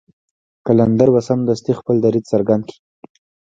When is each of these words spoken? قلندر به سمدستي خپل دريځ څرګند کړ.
قلندر 0.65 1.09
به 1.13 1.21
سمدستي 1.27 1.71
خپل 1.79 1.95
دريځ 2.05 2.23
څرګند 2.31 2.63
کړ. 2.67 2.75